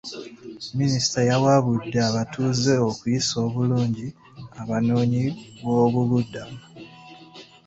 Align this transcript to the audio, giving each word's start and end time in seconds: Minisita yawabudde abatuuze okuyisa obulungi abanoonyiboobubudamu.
Minisita 0.77 1.19
yawabudde 1.29 1.99
abatuuze 2.09 2.73
okuyisa 2.89 3.33
obulungi 3.45 4.07
abanoonyiboobubudamu. 4.61 6.59